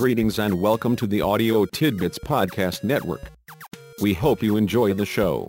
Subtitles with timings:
[0.00, 3.20] Greetings and welcome to the Audio Tidbits Podcast Network.
[4.00, 5.46] We hope you enjoy the show.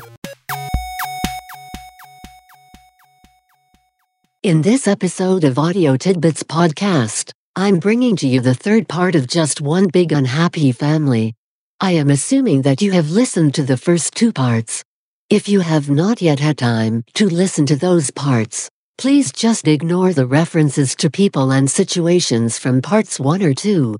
[4.44, 9.26] In this episode of Audio Tidbits Podcast, I'm bringing to you the third part of
[9.26, 11.33] Just One Big Unhappy Family.
[11.79, 14.83] I am assuming that you have listened to the first two parts.
[15.29, 20.11] If you have not yet had time to listen to those parts, please just ignore
[20.11, 23.95] the references to people and situations from parts 1 or 2.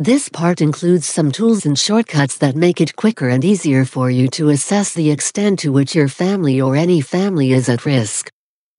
[0.00, 4.26] This part includes some tools and shortcuts that make it quicker and easier for you
[4.30, 8.28] to assess the extent to which your family or any family is at risk.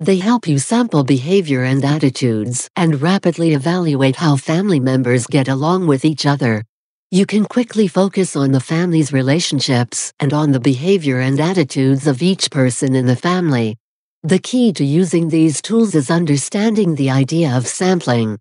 [0.02, 5.88] They help you sample behavior and attitudes and rapidly evaluate how family members get along
[5.88, 6.66] with each other.
[7.12, 12.22] You can quickly focus on the family's relationships and on the behavior and attitudes of
[12.22, 13.78] each person in the family.
[14.24, 18.38] The key to using these tools is understanding the idea of sampling.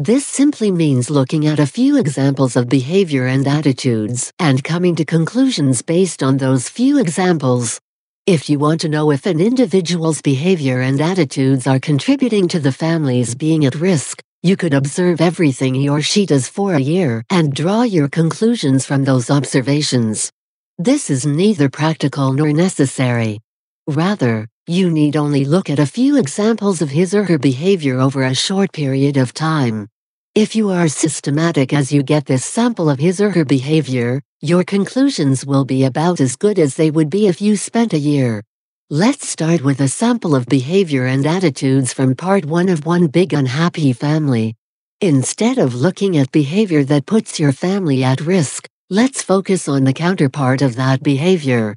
[0.00, 5.04] This simply means looking at a few examples of behavior and attitudes and coming to
[5.04, 7.80] conclusions based on those few examples.
[8.24, 12.70] If you want to know if an individual's behavior and attitudes are contributing to the
[12.70, 17.24] family's being at risk, you could observe everything he or she does for a year
[17.28, 20.30] and draw your conclusions from those observations.
[20.78, 23.40] This is neither practical nor necessary.
[23.88, 28.22] Rather, you need only look at a few examples of his or her behavior over
[28.22, 29.88] a short period of time.
[30.34, 34.62] If you are systematic as you get this sample of his or her behavior, your
[34.64, 38.42] conclusions will be about as good as they would be if you spent a year.
[38.90, 43.32] Let's start with a sample of behavior and attitudes from part one of One Big
[43.32, 44.54] Unhappy Family.
[45.00, 49.92] Instead of looking at behavior that puts your family at risk, let's focus on the
[49.92, 51.74] counterpart of that behavior.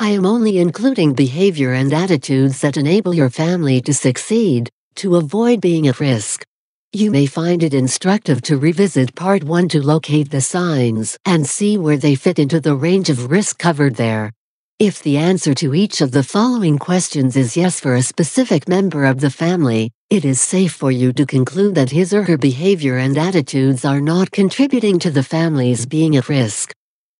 [0.00, 5.60] I am only including behavior and attitudes that enable your family to succeed, to avoid
[5.60, 6.44] being at risk.
[6.92, 11.78] You may find it instructive to revisit Part 1 to locate the signs and see
[11.78, 14.32] where they fit into the range of risk covered there.
[14.80, 19.04] If the answer to each of the following questions is yes for a specific member
[19.04, 22.98] of the family, it is safe for you to conclude that his or her behavior
[22.98, 26.74] and attitudes are not contributing to the family's being at risk.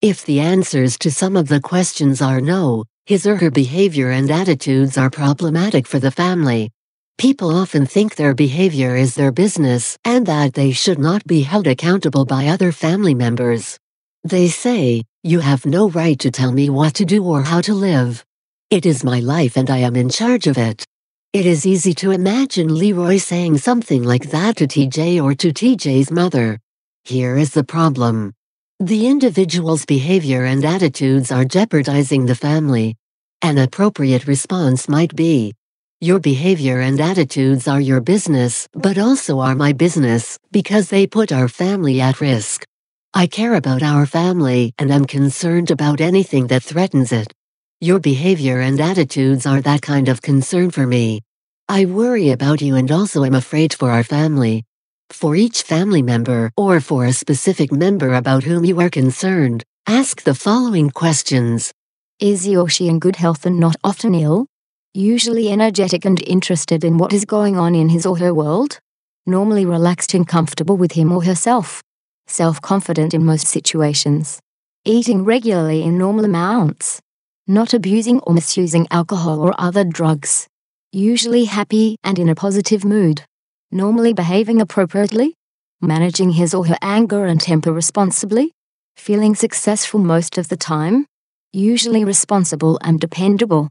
[0.04, 4.31] If the answers to some of the questions are no, his or her behavior and
[4.31, 6.70] attitudes are problematic for the family.
[7.16, 11.66] People often think their behavior is their business and that they should not be held
[11.66, 13.78] accountable by other family members.
[14.25, 17.72] They say, You have no right to tell me what to do or how to
[17.72, 18.22] live.
[18.69, 20.84] It is my life and I am in charge of it.
[21.32, 26.10] It is easy to imagine Leroy saying something like that to TJ or to TJ's
[26.10, 26.59] mother.
[27.04, 28.34] Here is the problem.
[28.80, 32.96] The individual's behavior and attitudes are jeopardizing the family.
[33.40, 35.52] An appropriate response might be,
[36.00, 41.32] your behavior and attitudes are your business, but also are my business, because they put
[41.32, 42.66] our family at risk.
[43.14, 47.32] I care about our family and am concerned about anything that threatens it.
[47.80, 51.22] Your behavior and attitudes are that kind of concern for me.
[51.68, 54.64] I worry about you and also am afraid for our family.
[55.10, 60.22] For each family member or for a specific member about whom you are concerned, ask
[60.22, 61.72] the following questions.
[62.20, 64.47] Is he or she in good health and not often ill?
[64.94, 68.78] usually energetic and interested in what is going on in his or her world,
[69.26, 71.82] normally relaxed and comfortable with him or herself,
[72.28, 74.38] self confident in most situations,
[74.84, 77.00] eating regularly in normal amounts,
[77.48, 80.47] not abusing or misusing alcohol or other drugs,
[80.93, 83.25] usually happy and in a positive mood,
[83.74, 85.34] normally behaving appropriately,
[85.82, 88.52] managing his or her anger and temper responsibly,
[88.96, 91.04] feeling successful most of the time,
[91.52, 93.68] usually responsible and dependable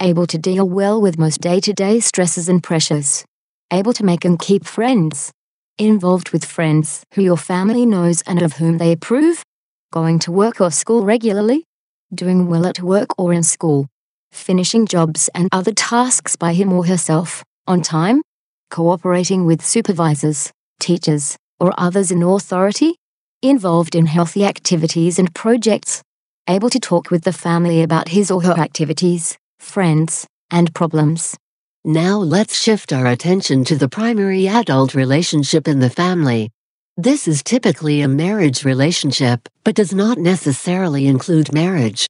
[0.00, 3.24] able to deal well with most day to day stresses and pressures,
[3.72, 5.32] able to make and keep friends,
[5.78, 9.42] involved with friends who your family knows and of whom they approve,
[9.92, 11.64] going to work or school regularly,
[12.14, 13.86] doing well at work or in school,
[14.32, 18.20] finishing jobs and other tasks by him or herself, on time,
[18.70, 22.96] cooperating with supervisors, teachers, or others in authority,
[23.42, 26.02] involved in healthy activities and projects,
[26.48, 31.36] able to talk with the family about his or her activities, friends, and problems.
[31.84, 36.50] Now let's shift our attention to the primary adult relationship in the family.
[36.96, 42.06] This is typically a marriage relationship, but does not necessarily include marriage.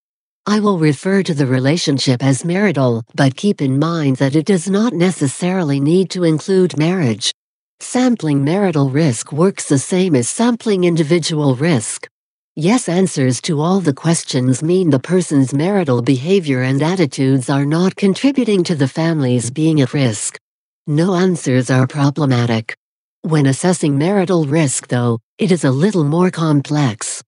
[0.48, 4.70] I will refer to the relationship as marital, but keep in mind that it does
[4.70, 7.34] not necessarily need to include marriage.
[7.80, 12.06] Sampling marital risk works the same as sampling individual risk.
[12.54, 17.96] Yes answers to all the questions mean the person's marital behavior and attitudes are not
[17.96, 20.38] contributing to the family's being at risk.
[20.86, 22.76] No answers are problematic.
[23.22, 27.20] When assessing marital risk, though, it is a little more complex.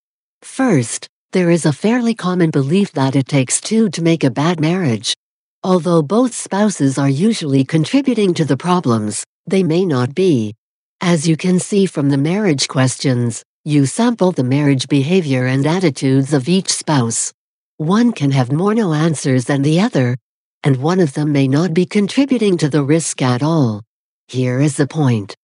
[0.42, 4.58] First, there is a fairly common belief that it takes two to make a bad
[4.60, 5.14] marriage.
[5.62, 10.54] Although both spouses are usually contributing to the problems, they may not be.
[11.02, 16.32] As you can see from the marriage questions, you sample the marriage behavior and attitudes
[16.32, 17.30] of each spouse.
[17.76, 20.16] One can have more no answers than the other,
[20.64, 23.82] and one of them may not be contributing to the risk at all.
[24.28, 25.34] Here is the point.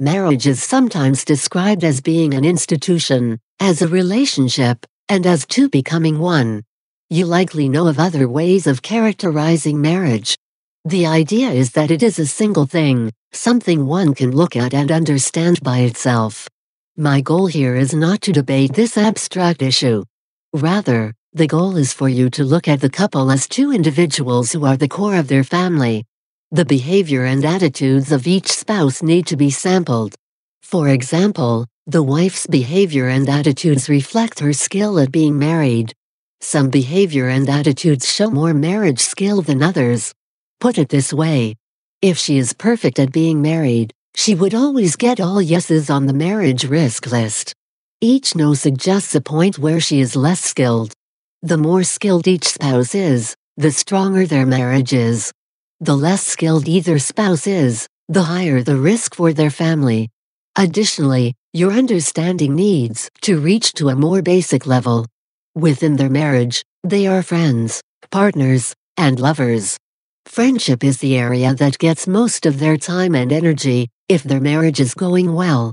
[0.00, 6.18] Marriage is sometimes described as being an institution, as a relationship, and as two becoming
[6.18, 6.62] one.
[7.10, 10.36] You likely know of other ways of characterizing marriage.
[10.86, 14.90] The idea is that it is a single thing, something one can look at and
[14.90, 16.48] understand by itself.
[16.96, 20.04] My goal here is not to debate this abstract issue.
[20.52, 24.64] Rather, the goal is for you to look at the couple as two individuals who
[24.64, 26.04] are the core of their family.
[26.52, 30.14] The behavior and attitudes of each spouse need to be sampled.
[30.62, 35.92] For example, the wife's behavior and attitudes reflect her skill at being married,
[36.44, 40.12] some behavior and attitudes show more marriage skill than others.
[40.60, 41.56] Put it this way.
[42.02, 46.12] If she is perfect at being married, she would always get all yeses on the
[46.12, 47.54] marriage risk list.
[48.02, 50.92] Each no suggests a point where she is less skilled.
[51.42, 55.32] The more skilled each spouse is, the stronger their marriage is.
[55.80, 60.10] The less skilled either spouse is, the higher the risk for their family.
[60.56, 65.06] Additionally, your understanding needs to reach to a more basic level.
[65.54, 67.80] Within their marriage, they are friends,
[68.10, 69.78] partners, and lovers.
[70.26, 74.80] Friendship is the area that gets most of their time and energy, if their marriage
[74.80, 75.72] is going well.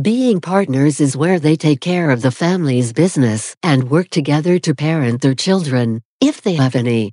[0.00, 4.74] Being partners is where they take care of the family's business and work together to
[4.74, 7.12] parent their children, if they have any.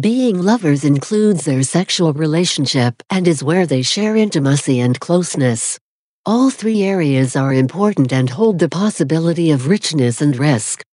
[0.00, 5.78] Being lovers includes their sexual relationship and is where they share intimacy and closeness.
[6.24, 10.84] All three areas are important and hold the possibility of richness and risk.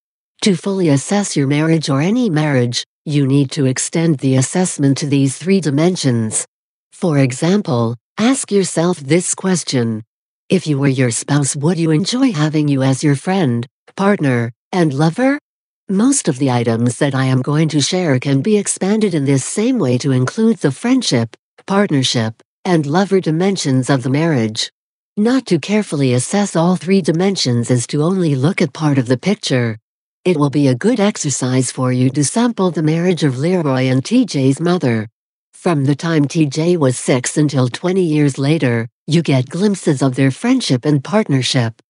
[0.42, 5.06] To fully assess your marriage or any marriage, you need to extend the assessment to
[5.06, 6.48] these three dimensions.
[6.94, 10.04] For example, ask yourself this question.
[10.50, 14.96] If you were your spouse, would you enjoy having you as your friend, partner, and
[14.96, 15.38] lover?
[15.88, 19.46] Most of the items that I am going to share can be expanded in this
[19.46, 21.38] same way to include the friendship,
[21.68, 24.72] partnership, and lover dimensions of the marriage.
[25.20, 29.18] Not to carefully assess all three dimensions is to only look at part of the
[29.18, 29.78] picture.
[30.24, 34.02] It will be a good exercise for you to sample the marriage of Leroy and
[34.02, 35.10] TJ's mother.
[35.52, 40.32] From the time TJ was six until 20 years later, you get glimpses of their
[40.32, 41.82] friendship and partnership.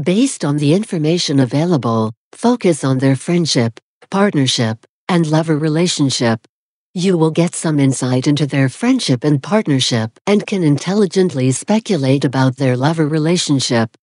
[0.00, 3.80] Based on the information available, focus on their friendship,
[4.12, 6.46] partnership, and lover relationship.
[6.98, 12.56] You will get some insight into their friendship and partnership and can intelligently speculate about
[12.56, 13.94] their lover relationship.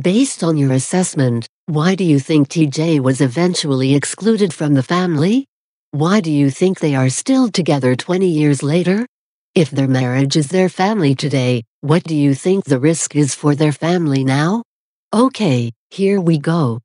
[0.00, 5.48] Based on your assessment, why do you think TJ was eventually excluded from the family?
[5.90, 9.08] Why do you think they are still together 20 years later?
[9.56, 13.56] If their marriage is their family today, what do you think the risk is for
[13.56, 14.62] their family now?
[15.12, 16.78] Okay, here we go.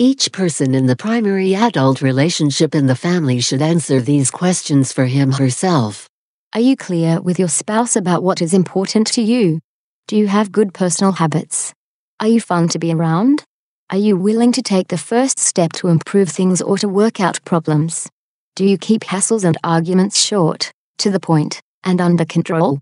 [0.00, 5.06] Each person in the primary adult relationship in the family should answer these questions for
[5.06, 6.08] him herself.
[6.54, 9.58] Are you clear with your spouse about what is important to you?
[10.06, 11.74] Do you have good personal habits?
[12.20, 13.42] Are you fun to be around?
[13.90, 17.44] Are you willing to take the first step to improve things or to work out
[17.44, 18.08] problems?
[18.54, 22.78] Do you keep hassles and arguments short, to the point, and under control?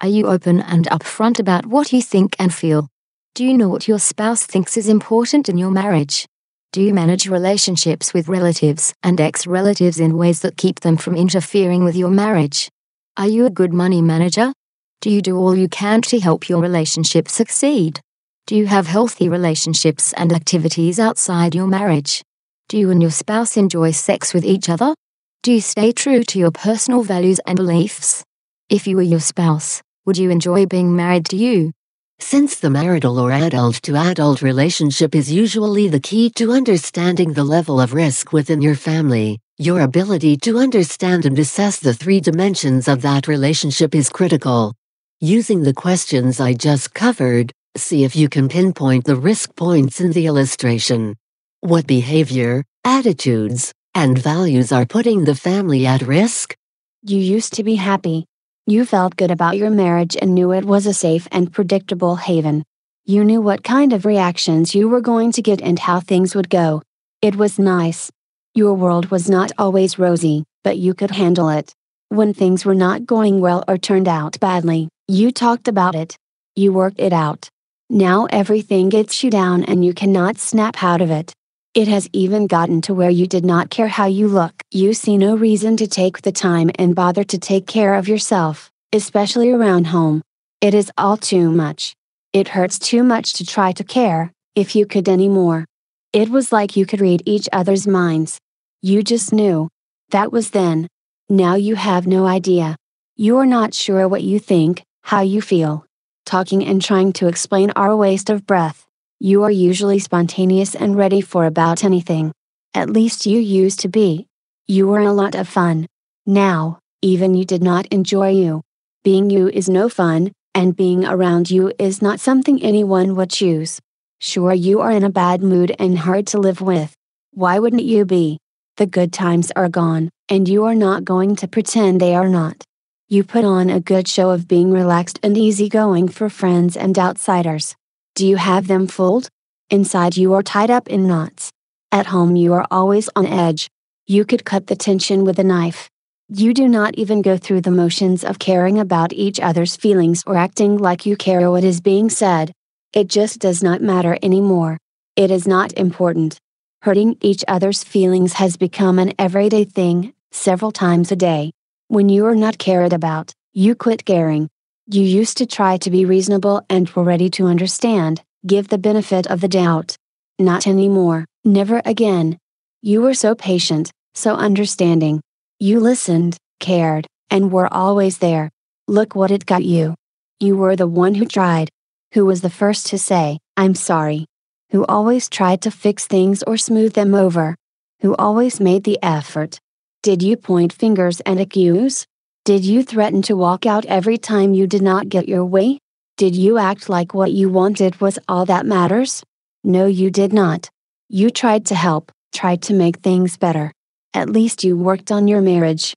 [0.00, 2.86] Are you open and upfront about what you think and feel?
[3.34, 6.26] Do you know what your spouse thinks is important in your marriage?
[6.72, 11.16] Do you manage relationships with relatives and ex relatives in ways that keep them from
[11.16, 12.70] interfering with your marriage?
[13.16, 14.52] Are you a good money manager?
[15.00, 17.98] Do you do all you can to help your relationship succeed?
[18.46, 22.22] Do you have healthy relationships and activities outside your marriage?
[22.68, 24.94] Do you and your spouse enjoy sex with each other?
[25.42, 28.22] Do you stay true to your personal values and beliefs?
[28.68, 31.72] If you were your spouse, would you enjoy being married to you?
[32.20, 37.44] Since the marital or adult to adult relationship is usually the key to understanding the
[37.44, 42.86] level of risk within your family, your ability to understand and assess the three dimensions
[42.86, 44.74] of that relationship is critical.
[45.20, 50.10] Using the questions I just covered, See if you can pinpoint the risk points in
[50.10, 51.14] the illustration.
[51.60, 56.56] What behavior, attitudes, and values are putting the family at risk?
[57.02, 58.26] You used to be happy.
[58.70, 62.62] You felt good about your marriage and knew it was a safe and predictable haven.
[63.04, 66.48] You knew what kind of reactions you were going to get and how things would
[66.48, 66.80] go.
[67.20, 68.12] It was nice.
[68.54, 71.74] Your world was not always rosy, but you could handle it.
[72.10, 76.16] When things were not going well or turned out badly, you talked about it.
[76.54, 77.48] You worked it out.
[77.88, 81.32] Now everything gets you down and you cannot snap out of it.
[81.72, 84.60] It has even gotten to where you did not care how you look.
[84.72, 88.72] You see no reason to take the time and bother to take care of yourself,
[88.92, 90.20] especially around home.
[90.60, 91.94] It is all too much.
[92.32, 95.64] It hurts too much to try to care, if you could anymore.
[96.12, 98.40] It was like you could read each other's minds.
[98.82, 99.68] You just knew.
[100.08, 100.88] That was then.
[101.28, 102.74] Now you have no idea.
[103.14, 105.86] You are not sure what you think, how you feel.
[106.26, 108.88] Talking and trying to explain are a waste of breath.
[109.22, 112.32] You are usually spontaneous and ready for about anything.
[112.72, 114.26] At least you used to be.
[114.66, 115.84] You were a lot of fun.
[116.24, 118.62] Now, even you did not enjoy you.
[119.04, 123.78] Being you is no fun, and being around you is not something anyone would choose.
[124.20, 126.94] Sure, you are in a bad mood and hard to live with.
[127.32, 128.38] Why wouldn't you be?
[128.78, 132.64] The good times are gone, and you are not going to pretend they are not.
[133.10, 137.76] You put on a good show of being relaxed and easygoing for friends and outsiders.
[138.14, 139.28] Do you have them fooled?
[139.70, 141.50] Inside you are tied up in knots.
[141.92, 143.68] At home you are always on edge.
[144.06, 145.88] You could cut the tension with a knife.
[146.28, 150.36] You do not even go through the motions of caring about each other's feelings or
[150.36, 152.52] acting like you care what is being said.
[152.92, 154.78] It just does not matter anymore.
[155.16, 156.38] It is not important.
[156.82, 161.52] Hurting each other's feelings has become an everyday thing, several times a day.
[161.88, 164.48] When you are not cared about, you quit caring.
[164.92, 169.28] You used to try to be reasonable and were ready to understand, give the benefit
[169.28, 169.94] of the doubt.
[170.36, 172.38] Not anymore, never again.
[172.82, 175.20] You were so patient, so understanding.
[175.60, 178.50] You listened, cared, and were always there.
[178.88, 179.94] Look what it got you.
[180.40, 181.68] You were the one who tried.
[182.14, 184.26] Who was the first to say, I'm sorry?
[184.72, 187.54] Who always tried to fix things or smooth them over?
[188.00, 189.60] Who always made the effort?
[190.02, 192.08] Did you point fingers and accuse?
[192.46, 195.78] Did you threaten to walk out every time you did not get your way?
[196.16, 199.22] Did you act like what you wanted was all that matters?
[199.62, 200.70] No, you did not.
[201.10, 203.72] You tried to help, tried to make things better.
[204.14, 205.92] At least you worked on your marriage.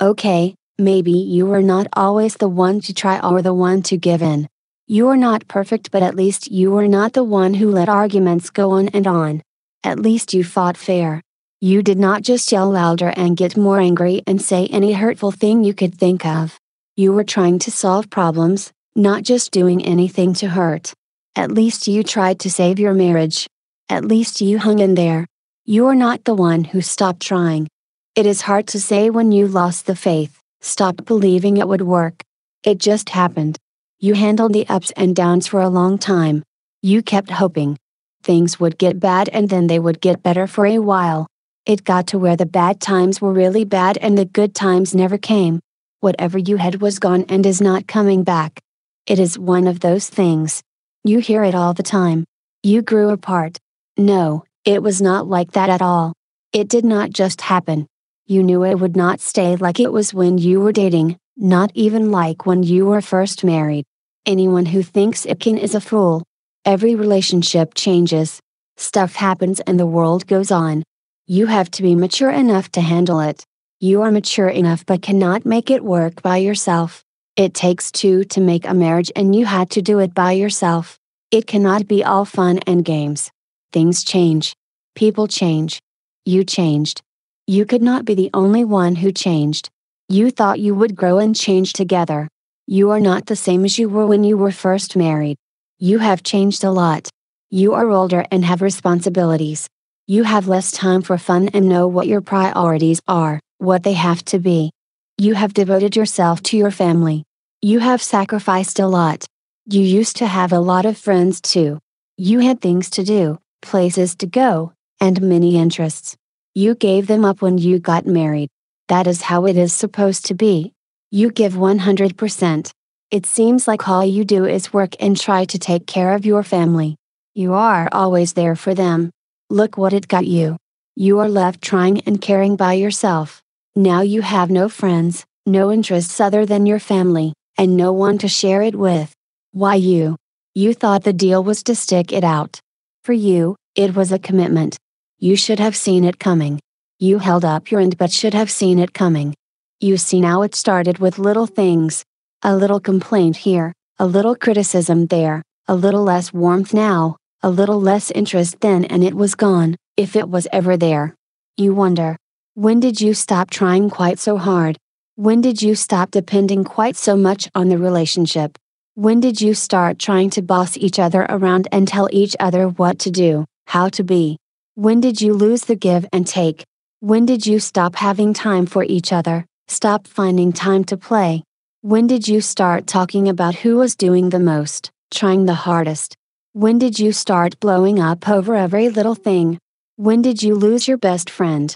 [0.00, 4.22] Okay, maybe you were not always the one to try or the one to give
[4.22, 4.48] in.
[4.86, 8.50] You are not perfect, but at least you were not the one who let arguments
[8.50, 9.42] go on and on.
[9.82, 11.22] At least you fought fair.
[11.60, 15.64] You did not just yell louder and get more angry and say any hurtful thing
[15.64, 16.56] you could think of.
[16.94, 20.92] You were trying to solve problems, not just doing anything to hurt.
[21.34, 23.48] At least you tried to save your marriage.
[23.88, 25.26] At least you hung in there.
[25.64, 27.66] You are not the one who stopped trying.
[28.14, 32.22] It is hard to say when you lost the faith, stopped believing it would work.
[32.62, 33.58] It just happened.
[33.98, 36.44] You handled the ups and downs for a long time.
[36.82, 37.76] You kept hoping.
[38.22, 41.26] Things would get bad and then they would get better for a while.
[41.68, 45.18] It got to where the bad times were really bad and the good times never
[45.18, 45.60] came.
[46.00, 48.58] Whatever you had was gone and is not coming back.
[49.06, 50.62] It is one of those things.
[51.04, 52.24] You hear it all the time.
[52.62, 53.58] You grew apart.
[53.98, 56.14] No, it was not like that at all.
[56.54, 57.86] It did not just happen.
[58.26, 62.10] You knew it would not stay like it was when you were dating, not even
[62.10, 63.84] like when you were first married.
[64.24, 66.22] Anyone who thinks it can is a fool.
[66.64, 68.40] Every relationship changes.
[68.78, 70.82] Stuff happens and the world goes on.
[71.30, 73.44] You have to be mature enough to handle it.
[73.80, 77.04] You are mature enough but cannot make it work by yourself.
[77.36, 80.98] It takes two to make a marriage and you had to do it by yourself.
[81.30, 83.30] It cannot be all fun and games.
[83.74, 84.54] Things change.
[84.94, 85.82] People change.
[86.24, 87.02] You changed.
[87.46, 89.68] You could not be the only one who changed.
[90.08, 92.26] You thought you would grow and change together.
[92.66, 95.36] You are not the same as you were when you were first married.
[95.78, 97.10] You have changed a lot.
[97.50, 99.68] You are older and have responsibilities.
[100.10, 104.24] You have less time for fun and know what your priorities are, what they have
[104.32, 104.70] to be.
[105.18, 107.24] You have devoted yourself to your family.
[107.60, 109.26] You have sacrificed a lot.
[109.66, 111.78] You used to have a lot of friends too.
[112.16, 116.16] You had things to do, places to go, and many interests.
[116.54, 118.48] You gave them up when you got married.
[118.88, 120.72] That is how it is supposed to be.
[121.10, 122.72] You give 100%.
[123.10, 126.44] It seems like all you do is work and try to take care of your
[126.44, 126.96] family.
[127.34, 129.10] You are always there for them,
[129.50, 130.58] Look what it got you.
[130.94, 133.42] You are left trying and caring by yourself.
[133.74, 138.28] Now you have no friends, no interests other than your family, and no one to
[138.28, 139.14] share it with.
[139.52, 140.16] Why you?
[140.54, 142.60] You thought the deal was to stick it out.
[143.04, 144.76] For you, it was a commitment.
[145.18, 146.60] You should have seen it coming.
[146.98, 149.34] You held up your end but should have seen it coming.
[149.80, 152.04] You see now it started with little things.
[152.42, 157.80] A little complaint here, a little criticism there, a little less warmth now, a little
[157.80, 161.14] less interest then and it was gone, if it was ever there.
[161.56, 162.16] You wonder.
[162.54, 164.76] When did you stop trying quite so hard?
[165.14, 168.58] When did you stop depending quite so much on the relationship?
[168.94, 172.98] When did you start trying to boss each other around and tell each other what
[173.00, 174.38] to do, how to be?
[174.74, 176.64] When did you lose the give and take?
[176.98, 181.44] When did you stop having time for each other, stop finding time to play?
[181.82, 186.17] When did you start talking about who was doing the most, trying the hardest?
[186.58, 189.60] When did you start blowing up over every little thing?
[189.94, 191.72] When did you lose your best friend?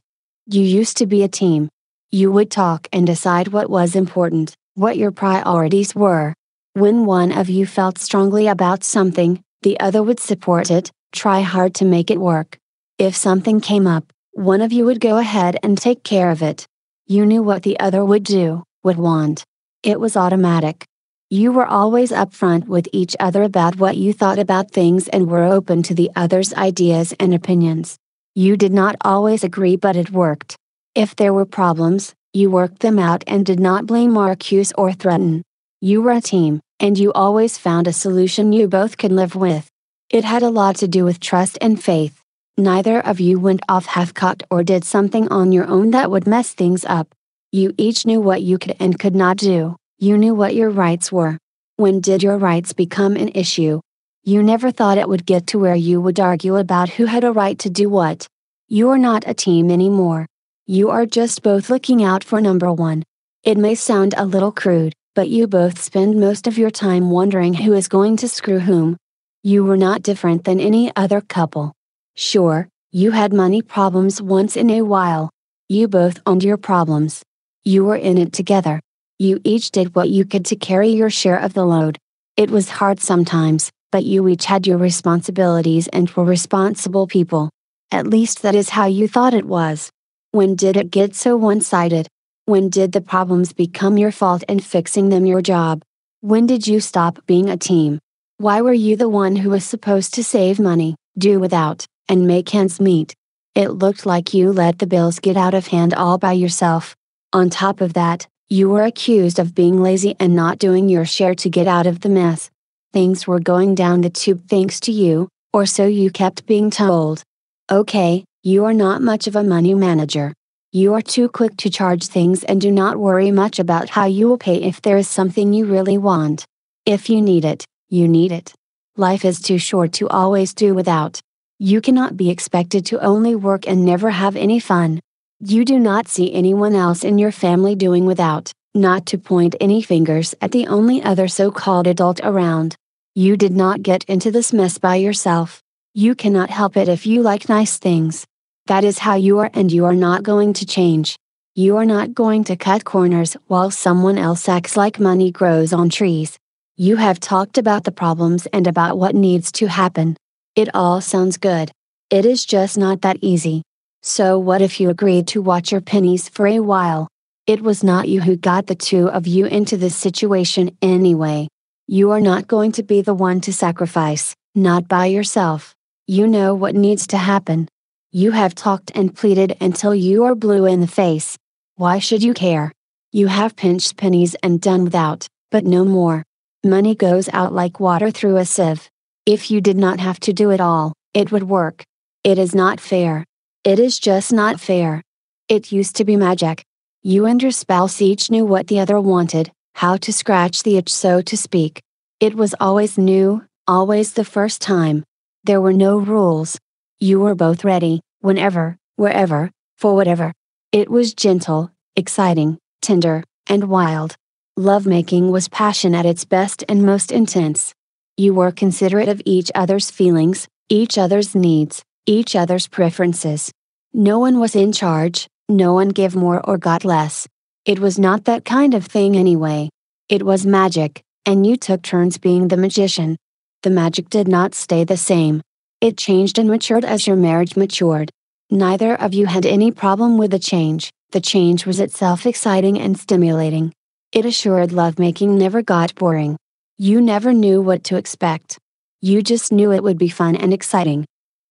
[0.47, 1.69] You used to be a team.
[2.11, 6.35] You would talk and decide what was important, what your priorities were,
[6.73, 11.77] when one of you felt strongly about something, the other would support it, try hard
[11.77, 12.59] to make it work.
[12.99, 16.67] If something came up, one of you would go ahead and take care of it.
[17.07, 19.45] You knew what the other would do, would want.
[19.85, 20.89] It was automatic.
[21.33, 25.45] You were always upfront with each other about what you thought about things and were
[25.45, 27.97] open to the other's ideas and opinions.
[28.35, 30.57] You did not always agree, but it worked.
[30.95, 34.93] If there were problems, you worked them out and did not blame or accuse or
[34.93, 35.43] threaten.
[35.81, 39.71] You were a team, and you always found a solution you both could live with.
[40.11, 42.21] It had a lot to do with trust and faith.
[42.59, 46.27] Neither of you went off half cocked or did something on your own that would
[46.27, 47.15] mess things up.
[47.53, 51.13] You each knew what you could and could not do, you knew what your rights
[51.13, 51.39] were.
[51.77, 53.81] When did your rights become an issue?
[54.25, 57.31] You never thought it would get to where you would argue about who had a
[57.31, 58.27] right to do what.
[58.67, 60.27] You are not a team anymore.
[60.67, 63.05] You are just both looking out for number one.
[63.45, 67.55] It may sound a little crude, but you both spend most of your time wondering
[67.55, 68.97] who is going to screw whom.
[69.45, 71.75] You were not different than any other couple.
[72.17, 75.31] Sure, you had money problems once in a while.
[75.69, 77.23] You both owned your problems.
[77.63, 78.81] You were in it together.
[79.23, 81.97] You each did what you could to carry your share of the load.
[82.37, 87.49] It was hard sometimes, but you each had your responsibilities and were responsible people.
[87.93, 89.93] At least that is how you thought it was.
[90.33, 92.09] When did it get so one sided?
[92.47, 95.85] When did the problems become your fault and fixing them your job?
[96.21, 98.01] When did you stop being a team?
[98.39, 102.53] Why were you the one who was supposed to save money, do without, and make
[102.53, 103.15] ends meet?
[103.55, 106.97] It looked like you let the bills get out of hand all by yourself.
[107.33, 111.35] On top of that, you were accused of being lazy and not doing your share
[111.35, 112.51] to get out of the mess.
[112.93, 117.23] Things were going down the tube thanks to you, or so you kept being told.
[117.71, 120.35] Okay, you are not much of a money manager.
[120.71, 124.29] You are too quick to charge things and do not worry much about how you
[124.29, 126.45] will pay if there is something you really want.
[126.85, 128.53] If you need it, you need it.
[128.99, 131.23] Life is too short to always do without.
[131.59, 135.01] You cannot be expected to only work and never have any fun.
[135.45, 139.83] You do not see anyone else in your family doing without, not to point any
[139.83, 142.77] fingers at the only other so called adult around.
[143.17, 145.61] You did not get into this mess by yourself.
[145.95, 148.25] You cannot help it if you like nice things.
[148.67, 151.17] That is how you are and you are not going to change.
[151.57, 155.91] You are not going to cut corners while someone else acts like money grows on
[155.91, 156.39] trees.
[156.77, 160.17] You have talked about the problems and about what needs to happen.
[160.55, 161.73] It all sounds good.
[162.11, 163.63] It is just not that easy.
[164.05, 167.07] So, what if you agreed to watch your pennies for a while?
[167.47, 171.47] It was not you who got the two of you into this situation anyway.
[171.87, 175.73] You are not going to be the one to sacrifice, not by yourself.
[176.09, 177.69] You know what needs to happen.
[178.11, 181.39] You have talked and pleaded until you are blue in the face.
[181.77, 182.73] Why should you care?
[183.13, 186.25] You have pinched pennies and done without, but no more.
[186.65, 188.91] Money goes out like water through a sieve.
[189.27, 191.85] If you did not have to do it all, it would work.
[192.25, 193.25] It is not fair.
[193.65, 195.03] It is just not fair.
[195.49, 196.65] It used to be magic.
[197.05, 200.93] You and your spouse each knew what the other wanted, how to scratch the itch,
[200.93, 201.81] so to speak.
[202.19, 205.05] It was always new, always the first time.
[205.45, 206.59] There were no rules,
[206.99, 210.33] you were both ready, whenever, wherever, for whatever.
[210.73, 214.17] It was gentle, exciting, tender, and wild.
[214.57, 217.75] Lovemaking was passion at its best and most intense.
[218.17, 223.53] You were considerate of each other's feelings, each other's needs, each other's preferences.
[223.93, 227.29] No one was in charge, no one gave more or got less.
[227.65, 229.69] It was not that kind of thing anyway.
[230.09, 233.17] It was magic, and you took turns being the magician.
[233.63, 235.43] The magic did not stay the same.
[235.81, 238.11] It changed and matured as your marriage matured.
[238.51, 242.99] Neither of you had any problem with the change, the change was itself exciting and
[242.99, 243.73] stimulating.
[244.11, 246.37] It assured lovemaking never got boring.
[246.79, 248.59] You never knew what to expect.
[249.01, 251.05] You just knew it would be fun and exciting.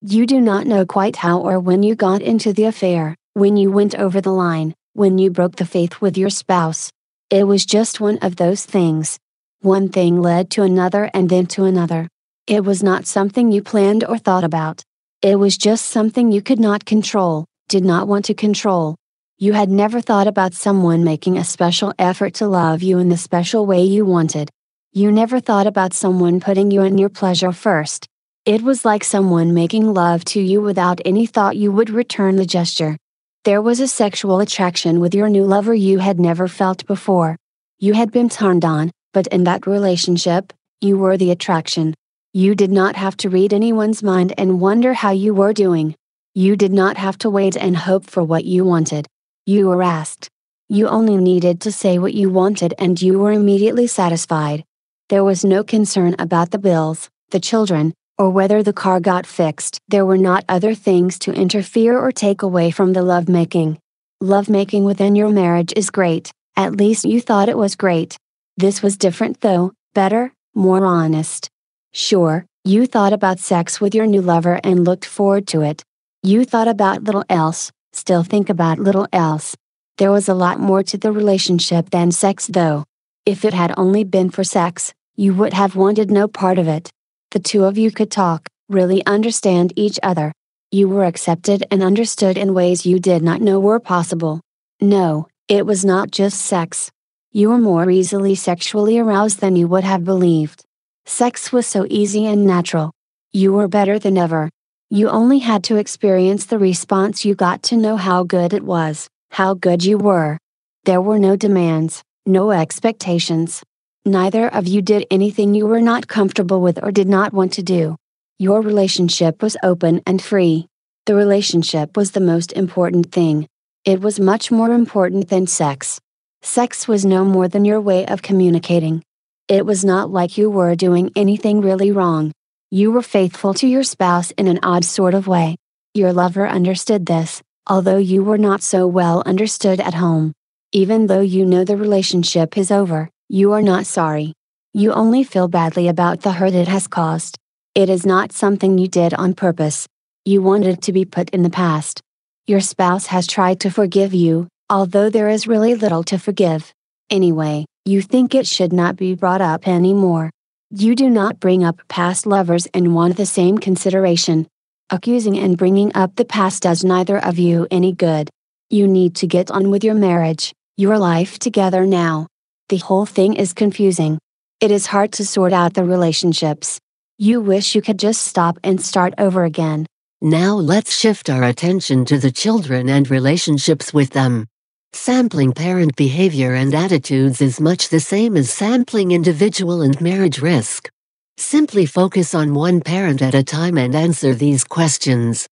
[0.03, 3.71] You do not know quite how or when you got into the affair, when you
[3.71, 6.89] went over the line, when you broke the faith with your spouse.
[7.29, 9.19] It was just one of those things.
[9.59, 12.07] One thing led to another and then to another.
[12.47, 14.81] It was not something you planned or thought about.
[15.21, 18.95] It was just something you could not control, did not want to control.
[19.37, 23.17] You had never thought about someone making a special effort to love you in the
[23.17, 24.49] special way you wanted.
[24.93, 28.07] You never thought about someone putting you and your pleasure first.
[28.45, 32.45] It was like someone making love to you without any thought you would return the
[32.45, 32.97] gesture.
[33.43, 37.37] There was a sexual attraction with your new lover you had never felt before.
[37.77, 41.93] You had been turned on, but in that relationship, you were the attraction.
[42.33, 45.93] You did not have to read anyone's mind and wonder how you were doing.
[46.33, 49.05] You did not have to wait and hope for what you wanted.
[49.45, 50.29] You were asked.
[50.67, 54.63] You only needed to say what you wanted and you were immediately satisfied.
[55.09, 59.79] There was no concern about the bills, the children, or whether the car got fixed.
[59.87, 63.79] There were not other things to interfere or take away from the lovemaking.
[64.19, 68.17] Lovemaking within your marriage is great, at least you thought it was great.
[68.57, 71.49] This was different though, better, more honest.
[71.93, 75.81] Sure, you thought about sex with your new lover and looked forward to it.
[76.21, 79.55] You thought about little else, still think about little else.
[79.97, 82.83] There was a lot more to the relationship than sex though.
[83.25, 86.91] If it had only been for sex, you would have wanted no part of it.
[87.31, 90.33] The two of you could talk, really understand each other.
[90.69, 94.41] You were accepted and understood in ways you did not know were possible.
[94.81, 96.91] No, it was not just sex.
[97.31, 100.65] You were more easily sexually aroused than you would have believed.
[101.05, 102.91] Sex was so easy and natural.
[103.31, 104.49] You were better than ever.
[104.89, 109.07] You only had to experience the response you got to know how good it was,
[109.29, 110.37] how good you were.
[110.83, 113.63] There were no demands, no expectations.
[114.05, 117.61] Neither of you did anything you were not comfortable with or did not want to
[117.61, 117.95] do.
[118.39, 120.65] Your relationship was open and free.
[121.05, 123.47] The relationship was the most important thing.
[123.85, 125.99] It was much more important than sex.
[126.41, 129.03] Sex was no more than your way of communicating.
[129.47, 132.31] It was not like you were doing anything really wrong.
[132.71, 135.57] You were faithful to your spouse in an odd sort of way.
[135.93, 140.33] Your lover understood this, although you were not so well understood at home.
[140.71, 144.33] Even though you know the relationship is over, you are not sorry.
[144.73, 147.37] You only feel badly about the hurt it has caused.
[147.73, 149.87] It is not something you did on purpose.
[150.25, 152.01] You wanted to be put in the past.
[152.45, 156.73] Your spouse has tried to forgive you, although there is really little to forgive.
[157.09, 160.29] Anyway, you think it should not be brought up anymore.
[160.69, 164.45] You do not bring up past lovers and want the same consideration.
[164.89, 168.29] Accusing and bringing up the past does neither of you any good.
[168.69, 172.27] You need to get on with your marriage, your life together now.
[172.71, 174.17] The whole thing is confusing.
[174.61, 176.79] It is hard to sort out the relationships.
[177.17, 179.85] You wish you could just stop and start over again.
[180.21, 184.47] Now let's shift our attention to the children and relationships with them.
[184.93, 190.89] Sampling parent behavior and attitudes is much the same as sampling individual and marriage risk.
[191.35, 195.45] Simply focus on one parent at a time and answer these questions.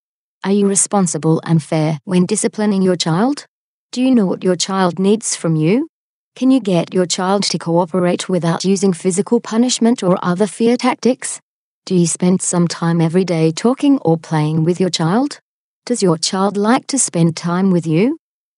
[0.46, 3.46] Are you responsible and fair when disciplining your child?
[3.92, 5.90] Do you know what your child needs from you?
[6.36, 11.42] Can you get your child to cooperate without using physical punishment or other fear tactics?
[11.86, 15.40] Do you spend some time every day talking or playing with your child?
[15.86, 18.18] Does your child like to spend time with you?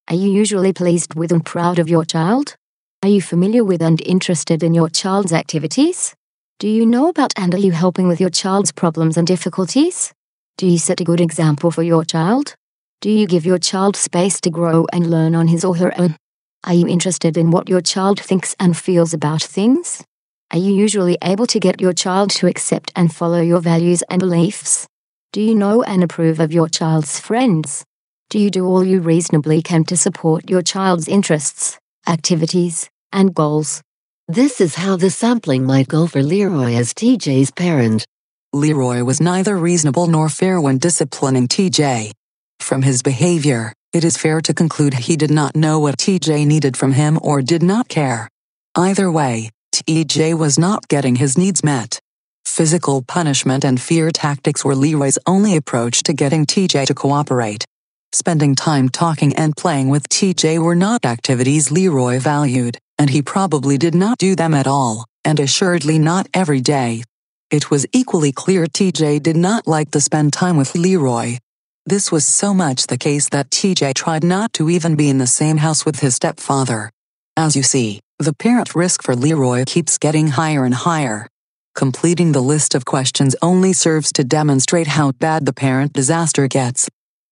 [0.10, 2.56] Are you usually pleased with and proud of your child?
[3.02, 6.14] Are you familiar with and interested in your child's activities?
[6.60, 10.14] Do you know about and are you helping with your child's problems and difficulties?
[10.58, 12.54] Do you set a good example for your child?
[13.00, 16.16] Do you give your child space to grow and learn on his or her own?
[16.64, 20.04] Are you interested in what your child thinks and feels about things?
[20.52, 24.20] Are you usually able to get your child to accept and follow your values and
[24.20, 24.88] beliefs?
[25.34, 27.84] Do you know and approve of your child's friends?
[28.30, 33.82] Do you do all you reasonably can to support your child's interests, activities, and goals?
[34.28, 38.06] This is how the sampling might go for Leroy as TJ's parent.
[38.54, 42.12] Leroy was neither reasonable nor fair when disciplining TJ.
[42.60, 46.78] From his behavior, it is fair to conclude he did not know what TJ needed
[46.78, 48.30] from him or did not care.
[48.74, 52.00] Either way, TJ was not getting his needs met.
[52.46, 57.66] Physical punishment and fear tactics were Leroy's only approach to getting TJ to cooperate.
[58.14, 63.78] Spending time talking and playing with TJ were not activities Leroy valued, and he probably
[63.78, 67.04] did not do them at all, and assuredly not every day.
[67.50, 71.38] It was equally clear TJ did not like to spend time with Leroy,
[71.86, 75.28] this was so much the case that TJ tried not to even be in the
[75.28, 76.92] same house with his stepfather.
[77.36, 81.28] As you see, the parent risk for Leroy keeps getting higher and higher.
[81.74, 86.88] Completing the list of questions only serves to demonstrate how bad the parent disaster gets.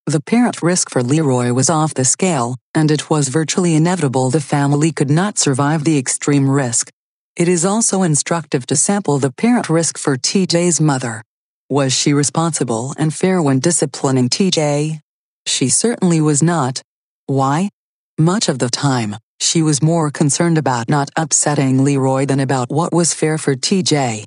[0.06, 4.40] The parent risk for Leroy was off the scale, and it was virtually inevitable the
[4.40, 6.90] family could not survive the extreme risk.
[7.36, 11.22] It is also instructive to sample the parent risk for TJ's mother.
[11.70, 14.98] Was she responsible and fair when disciplining TJ?
[15.46, 16.82] She certainly was not.
[17.26, 17.70] Why?
[18.18, 22.92] Much of the time, She was more concerned about not upsetting Leroy than about what
[22.92, 24.24] was fair for TJ.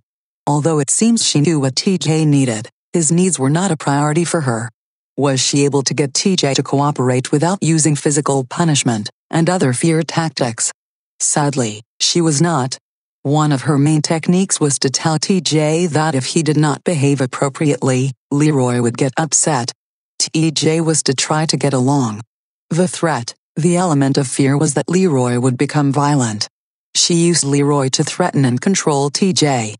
[0.47, 4.41] Although it seems she knew what TJ needed, his needs were not a priority for
[4.41, 4.69] her.
[5.17, 10.01] Was she able to get TJ to cooperate without using physical punishment and other fear
[10.01, 10.71] tactics?
[11.19, 12.77] Sadly, she was not.
[13.23, 17.21] One of her main techniques was to tell TJ that if he did not behave
[17.21, 19.71] appropriately, Leroy would get upset.
[20.19, 22.19] TJ was to try to get along.
[22.69, 26.49] The threat, the element of fear was that Leroy would become violent.
[26.95, 29.75] She used Leroy to threaten and control TJ.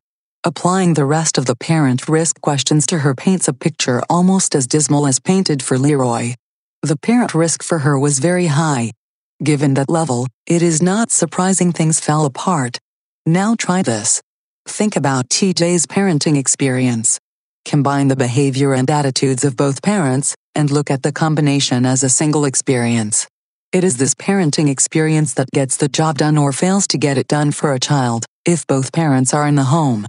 [0.45, 4.67] Applying the rest of the parent risk questions to her paints a picture almost as
[4.67, 6.35] dismal as painted for Leroy.
[6.81, 8.91] The parent risk for her was very high.
[9.43, 12.79] Given that level, it is not surprising things fell apart.
[13.25, 14.21] Now try this.
[14.67, 17.21] Think about TJ's parenting experience.
[17.63, 22.09] Combine the behavior and attitudes of both parents, and look at the combination as a
[22.09, 23.25] single experience.
[23.71, 27.29] It is this parenting experience that gets the job done or fails to get it
[27.29, 30.05] done for a child, if both parents are in the home.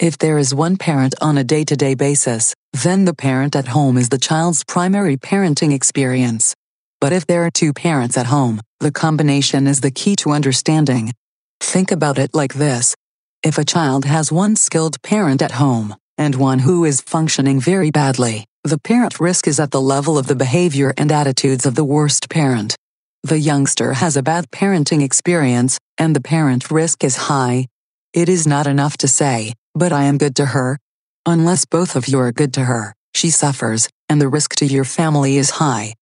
[0.00, 3.68] If there is one parent on a day to day basis, then the parent at
[3.68, 6.52] home is the child's primary parenting experience.
[7.00, 11.12] But if there are two parents at home, the combination is the key to understanding.
[11.60, 12.94] Think about it like this.
[13.42, 17.90] If a child has one skilled parent at home, and one who is functioning very
[17.90, 21.84] badly, the parent risk is at the level of the behavior and attitudes of the
[21.84, 22.76] worst parent.
[23.22, 27.68] The youngster has a bad parenting experience, and the parent risk is high.
[28.12, 30.78] It is not enough to say, but I am good to her.
[31.26, 34.84] Unless both of you are good to her, she suffers, and the risk to your
[34.84, 35.94] family is high.